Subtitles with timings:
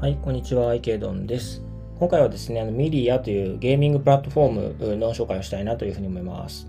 [0.00, 1.62] はい、こんにちは、アイケイドンです。
[1.98, 6.66] 今回はですね、あのミリアというゲーミングプラットフォームの紹介をしたいなというふうに思います。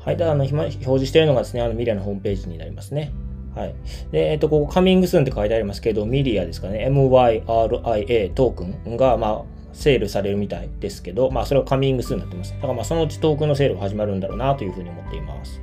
[0.00, 3.12] はい、で、あの、表示しているのがですね、あのミリアのホームページになりますね。
[3.54, 3.74] はい。
[4.10, 12.52] で、えっと、ここ、カミングスーンって書いてありますけど、ミリアですかね、MYRIA トークンが、まあ、セールされるみたいですけど、まあ、それはカミングスーンになってます。
[12.52, 15.60] だから、まあ、そのうちトークンのセールが始まるんだろうなというふうに思っています。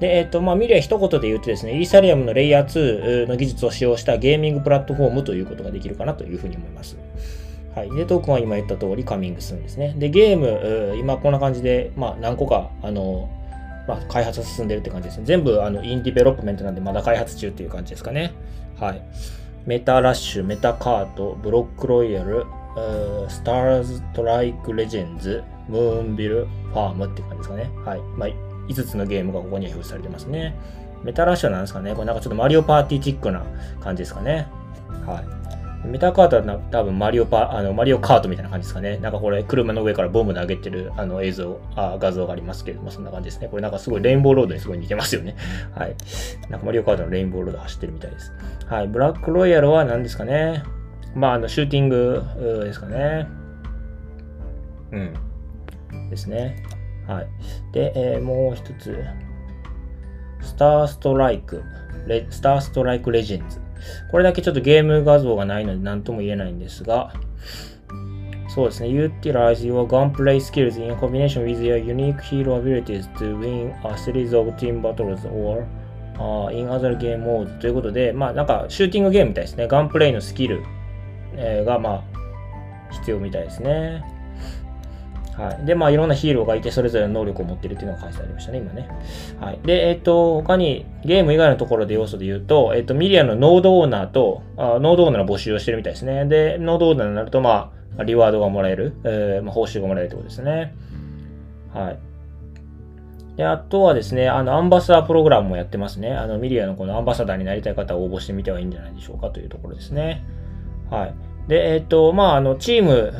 [0.00, 6.96] で、えっ、と、まあ、ミリア一言で言うとですね、イーサリアムのレイヤー2の技術を使用したゲーミングプラットフォームということができるかなというふうに思います。
[7.74, 7.90] はい。
[7.90, 9.94] で、トークンは今言った通り coming するんですね。
[9.98, 13.28] で、ゲーム、今こんな感じで、まあ、何個か、あの、
[13.86, 15.24] まあ、開発が進んでるって感じですね。
[15.26, 18.32] 全部、あの、 in development なんで、まだ開発中っていう感じですかね。
[18.78, 19.02] はい。
[19.66, 22.46] メタラッシュ、メタカート、ブロックロイヤル、
[23.28, 27.70] スターストライクレジェンズ、ムーンビルファームって感じですかね。
[27.84, 28.00] はい。
[28.16, 30.54] まあ5つのゲームがここには表示されてますね。
[31.02, 31.94] メタラッシュなんですかね？
[31.94, 33.42] これなんかちょっとマリオパーティーチックな
[33.80, 34.48] 感じですかね。
[35.06, 35.40] はい。
[35.82, 38.98] メタカートは多分マリオパ、あの、マリオカートみたいな感じですかね。
[38.98, 43.48] なんかこれ、車の上からボム投げてる、あの、映像、あ画像がありますけども、そんな感じですね。
[43.48, 45.36] これなんかすごいレインボーロードにすごい似てますよね。
[45.74, 45.96] はい。
[46.50, 48.30] なんかマリオカートのレインボーロード走ってるみたいです。
[48.66, 48.88] はい。
[48.88, 50.64] ブラックロイヤルは何ですかね？
[51.14, 52.24] まあ、あの、シューティング
[52.62, 53.26] ですかね。
[54.92, 56.10] うん。
[56.10, 56.62] ですね。
[57.10, 57.28] はい。
[57.72, 59.04] で、えー、もう一つ。
[60.42, 61.62] スターストライク、
[62.30, 63.60] スターストライクレジェンズ。
[64.10, 67.12] これだけちょっとゲーム画像がないので何とも言えないんですが、
[68.48, 68.88] そうですね。
[68.88, 74.50] Utilize your gunplay skills in combination with your unique hero abilities to win a series of
[74.56, 75.66] team battles or
[76.16, 79.68] uh, in other game modes ということで、まあなんかシューティングゲームみたいですね。
[79.68, 80.62] ガンプレイのスキル、
[81.34, 82.02] えー、がまあ
[82.92, 84.19] 必要みたいですね。
[85.36, 85.64] はい。
[85.64, 88.88] で、まあ、いろんなヒーローがいて、それぞれの能力を持っているっていうのが書いてありましたね、今ね。
[89.40, 89.60] はい。
[89.64, 96.26] で、えっ、と、他に、ゲーム以外のところで要素で言うと、えっ、と、ミリアのノードオーナーと、あノードオーナーの募集をしてるみたいですね。
[96.26, 100.74] で、ノードオーナーになると、まあ、リワードがもらえる、えー、まあ、報酬がもらえるってことですね。
[101.72, 101.98] はい。
[103.36, 106.12] で、あとはですね、あの、アンバサダープログラムもやってますね。
[106.12, 110.24] あの、ミリアのこのアンバサダーになりたい方は応募してみてはいいんじゃないでしょうかというところですね。
[110.90, 111.14] はい。
[111.48, 113.12] で、えっ、と、まあ、あの、チーム、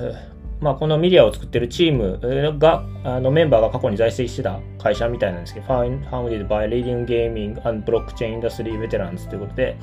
[0.60, 9.78] まあ、このミリアを作ってるチームが、あのメンバーが過去に在籍してた会社みたいなんですけど、Founded by Leading Gaming and Blockchain Industry Veterans ということで、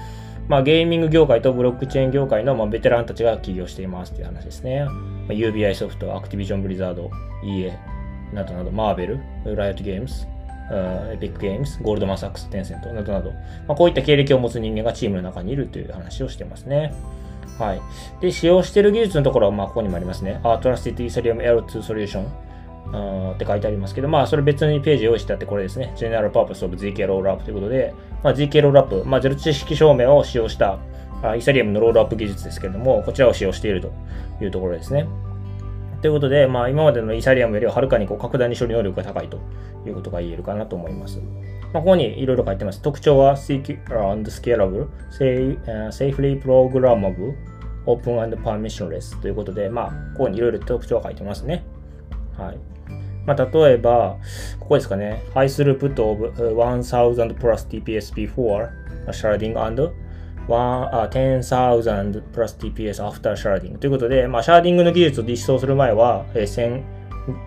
[0.47, 4.85] まあ、ゲーミング業界とブロックチェーン業界の、まあ、ベテランたちが起業していますという話ですね。
[4.85, 4.91] ま
[5.29, 7.09] あ、UBI ソフト、アクティビジョンブリザード、
[7.43, 7.73] EA
[8.33, 10.25] などなど、マーベル、ライオットゲームズ、
[10.69, 13.31] エピックゲームズ、ゴールドマンサックス、テンセントなどなど、
[13.67, 16.93] まあ、こういった経歴を持つ人間がチームの中にいるという話をしてますね。
[17.59, 17.81] はい。
[18.21, 20.39] で、使用している技術のところは、まあ、ここにもありますね。
[20.43, 22.25] Trusted Ethereum L2 Solution
[23.33, 25.93] って書いてありますけど、まあ、それ別にページ用意してあって、これですね。
[25.95, 27.93] General Purpose of ZK Rollup ということで、
[28.23, 30.79] まあ、ZK Rollup、まあ、ゼロ知識証明を使用した
[31.23, 33.91] あイーサリアムのロールアップ技術ですけれども、こちらを使用していると
[34.41, 35.07] いうところですね。
[36.01, 39.39] ということで、まあ、今までのイーサリアムよりははるかにこう格段に処理能力が高いと
[39.85, 41.19] いうことが言えるかなと思います。
[41.73, 42.81] まあ、ここにいろいろ書いてます。
[42.81, 43.77] 特徴は secure
[44.11, 44.87] and scalable,
[45.91, 47.35] safely programmable,
[47.85, 51.65] open and permissionless ということで、まあ、ここにいろいろ特徴が書いてますね。
[52.37, 52.57] はい。
[53.25, 54.17] まあ、例えば、
[54.59, 55.23] ここですかね。
[55.33, 58.69] high throughput of 1000 plus TPS before
[59.07, 59.91] sharding and
[60.47, 66.96] 10,000 plus TPS after sharding ということで、まあ、シャーディングの技術を実装する前は、1000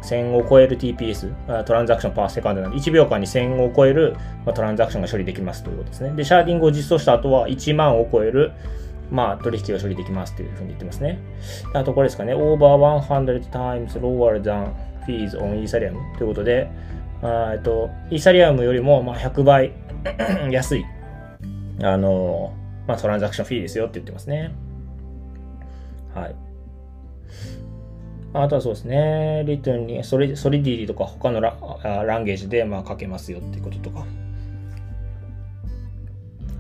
[0.03, 4.17] 1000を超える TPS、 transaction per second なので、1秒間に1000を超える
[4.55, 6.13] トランザクションが処理できますということですね。
[6.13, 8.53] で、シャーディングを実装した後は1万を超える
[9.11, 11.19] まあ、取引が処理できますというふうに言ってますね。
[11.75, 12.35] あと、これですかね。
[12.35, 14.73] over 100 times lower than
[15.05, 16.71] fees on Ethereum ということで、
[17.23, 19.73] あえっと、イーサリアムよりもまあ100倍
[20.51, 20.85] 安い、
[21.83, 22.55] あの、
[22.87, 24.53] まあ、トランザクションフィーですよって言ってますね。
[26.15, 26.50] はい。
[28.33, 34.07] あとはそうですね、リトゥンにソリソリディティとか他のラランゲージでまあ書けますよっていうこととか。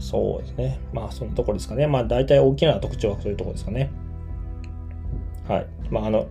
[0.00, 0.80] そうですね。
[0.92, 1.86] まあそのところですかね。
[1.86, 3.90] まあ大体大きな特徴はそういうところですかね。
[5.46, 5.66] はい。
[5.90, 6.26] まああの、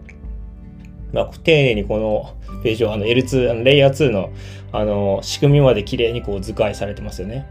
[1.14, 4.32] まあ、丁寧にこのページをあの L2、あのレイヤー2の
[4.74, 7.48] あの仕組みまで綺麗にこう図解されてますよね。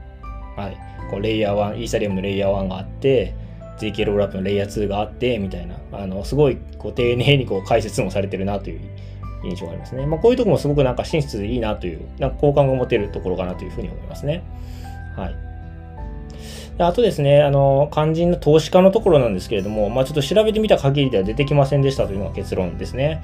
[0.57, 0.77] はい。
[1.11, 3.35] こうレイヤー1、イーサリアムのレイヤー1があって、
[3.79, 8.81] JK ロールアップのレイヤー2があって、みたいな、あの、すごいこう丁寧にこう解説もされてるなという
[9.45, 10.07] 印象がありますね。
[10.07, 14.43] まあ、こういうところもすごくなんか真実でいいなという、なんか好感が持てるところかなというふうに思いますね。
[15.17, 15.48] はい。
[16.79, 23.23] あとですね、あの、肝心の投資家のところなんですけれども、まあ、ちょっと調べてみた限りでは出てきませんでしたというのが結論ですね。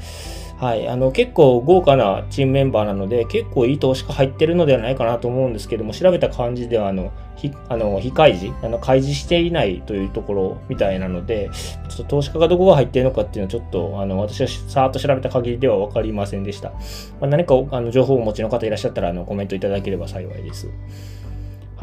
[0.57, 11.51] はい、あの結構豪華なチームメンバーなので、結構いい投資家入ってるのではないかなと思うんですけども、調べた感じでは、あの、非あの非開示、あの開示していないというところみたいなので、
[11.89, 16.71] ちょっと投資家がどこが入っているのかっていうのは、ちょっとあの私はさーっと調べた限りでは分かりませんでした。
[16.71, 16.79] ま
[17.23, 20.71] あ、何かあの情報をお持ちの方いらっしゃったらあのコメントいただければ幸いです。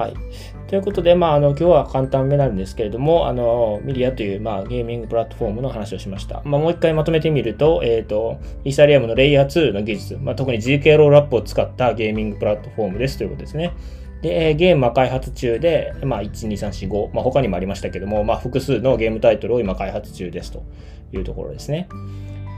[0.02, 0.14] はい。
[0.68, 6.42] ということで、まあ、あの、今日は簡単めなんですけれども、あの、ミリアという、まあ、ゲーミングプラットフォームの話をしました。
[6.44, 13.74] まあ、もう一回まとめてみると、えっ、ー、と、イーサリアムのレイヤー2の技術、まあ、特に GK ロールアップを使ったゲーミングプラットフォームですということですね。
[14.24, 20.64] で、ゲームは開発中で、まあ、1、2、3、4、5、まあ、他にもありましたけども、まあ、複数のゲームタイトルを今開発中ですと
[21.14, 21.88] いうところですね。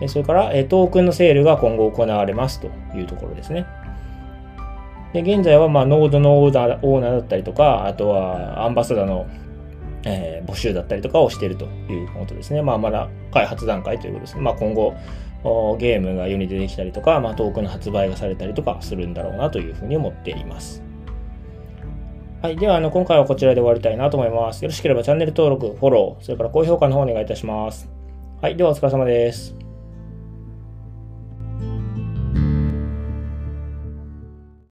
[0.07, 3.65] それから、トークンのセールが今後行われますというところですね。
[5.13, 9.27] で、現在は、まあ、ノードのオーナーオーナーだったりとか、あとはアンバサダーの、
[10.05, 12.61] えー、募集だったりとかをしているということですね。
[12.61, 14.41] まあ、まだ開発段階ということですね。
[14.41, 14.95] まあ、今後、
[15.77, 20.83] ゲームが世に出てきたりとか、まあ、トークの発売がされたりとかするんだろうなというふうに思っています。
[22.41, 22.57] はい。
[22.57, 24.63] では、あの、今回はこちらで終わりたいなと思います。
[24.63, 27.89] よろしければチャンネル登録、フォロー、それから高評価の方お願いいたします。
[28.41, 28.57] はい。
[28.57, 29.62] では、お疲れ様です。